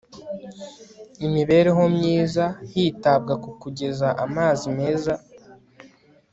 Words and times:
imibereho 1.25 1.83
myiza 1.95 2.45
hitabwa 2.71 3.33
ku 3.43 3.49
kugeza 3.61 4.07
amazi 4.25 4.65
meza 4.77 5.13